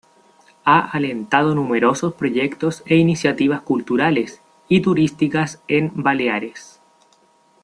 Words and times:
Ha 0.65 0.79
alentado 0.93 1.53
numerosos 1.53 2.15
proyectos 2.15 2.81
e 2.87 2.95
iniciativas 2.95 3.61
culturales 3.61 4.41
y 4.67 4.81
turísticas 4.81 5.61
en 5.67 5.91
Baleares. 5.93 6.81